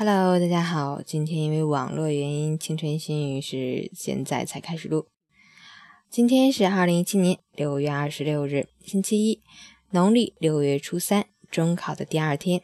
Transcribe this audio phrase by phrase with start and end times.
[0.00, 1.02] Hello，大家好。
[1.04, 5.08] 今天因为网络原因，青春新语是现在才开始录。
[6.08, 9.42] 今天是二零一七年六月二十六日，星期一，
[9.90, 12.62] 农历六月初三，中考的第二天。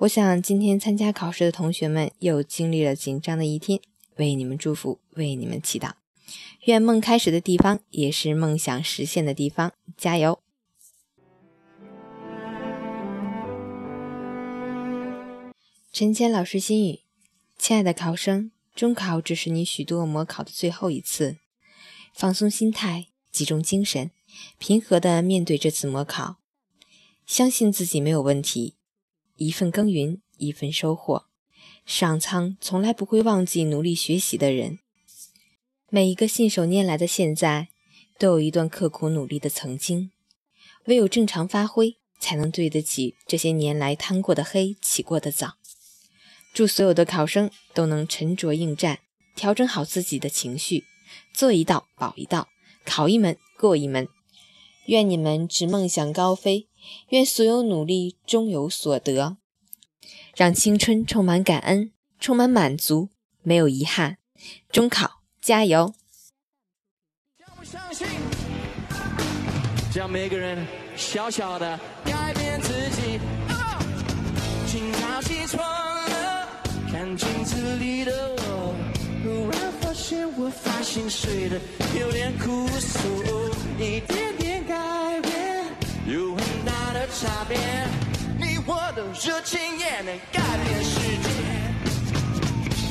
[0.00, 3.80] 我想今天参加考试的同学们又经历了紧张的一天，
[4.16, 5.92] 为你们祝福，为你们祈祷。
[6.66, 9.72] 愿梦开始的地方，也是梦想实现的地方。
[9.96, 10.38] 加油！
[15.94, 17.02] 陈谦老师心语：
[17.56, 21.36] 亲爱的考生，中考只是你许多模考的最后一次，
[22.12, 24.10] 放松心态，集中精神，
[24.58, 26.38] 平和地面对这次模考，
[27.24, 28.74] 相信自己没有问题。
[29.36, 31.26] 一份耕耘一份收获，
[31.86, 34.80] 上苍从来不会忘记努力学习的人。
[35.90, 37.68] 每一个信手拈来的现在，
[38.18, 40.10] 都有一段刻苦努力的曾经。
[40.86, 45.54] 唯有正常发挥，才能对得起这些年来贪过的黑，起过的早。
[46.54, 49.00] 祝所有的考生都能沉着应战，
[49.34, 50.84] 调整好自己的情绪，
[51.34, 52.48] 做一道保一道，
[52.84, 54.06] 考一门过一门。
[54.86, 56.68] 愿你们只梦想高飞，
[57.08, 59.36] 愿所有努力终有所得，
[60.36, 63.08] 让青春充满感恩，充满满足，
[63.42, 64.18] 没有遗憾。
[64.70, 65.92] 中考加油！
[69.94, 70.64] 让每个人
[70.96, 73.53] 小小的改变自己。
[77.16, 78.74] 镜子里的我，
[79.22, 81.60] 忽然发现我发型睡得
[81.98, 82.98] 有点枯瘦，
[83.78, 84.74] 一点点改
[85.20, 85.64] 变
[86.06, 87.56] 有很大的差别。
[88.38, 91.28] 你我的热情也能改变世界。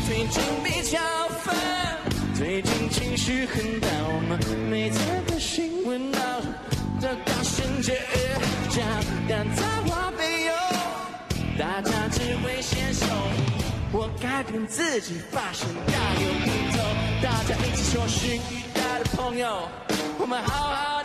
[0.07, 0.99] 最近比较
[1.43, 1.55] 烦，
[2.33, 4.37] 最近情绪很 down，
[4.69, 6.19] 每天的新闻闹
[7.01, 7.95] 的大声尖
[8.69, 8.81] 叫，
[9.27, 10.53] 但在话没有，
[11.57, 13.05] 大家只会先手。
[14.53, 16.79] 用自己，发声大有不同。
[17.23, 19.67] 大家一起说，新一代的朋友，
[20.19, 21.02] 我们好好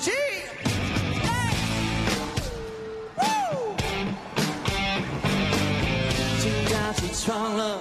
[0.00, 0.10] 变自己。
[6.40, 7.80] 今早起床了，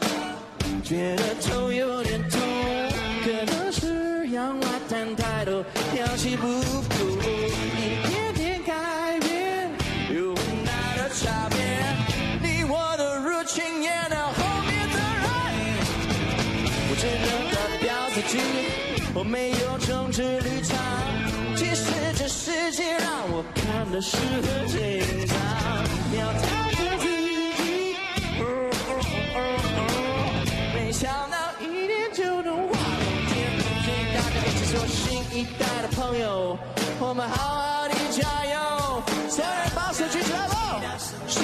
[0.83, 2.39] 觉得头有点痛，
[3.23, 5.63] 可能是仰卧撑太多，
[5.95, 6.51] 氧气不够。
[7.77, 9.69] 一点点改变
[10.13, 11.57] 有很大的差别，
[12.41, 15.23] 你我的热情也能后面的人。
[16.89, 18.37] 我只能代表自己，
[19.13, 20.77] 我没有政治立场。
[21.55, 21.83] 其实
[22.15, 24.77] 这世界让我看的是很紧
[25.27, 25.35] 张，
[26.17, 27.95] 要调整自己。
[30.73, 33.37] 没想到一点就能画龙点
[33.83, 36.57] 睛，大家一起做，新一代的朋友，
[36.99, 39.03] 我们好好的加油！
[39.29, 40.53] 所有人把手举起来喽，
[41.27, 41.43] 说。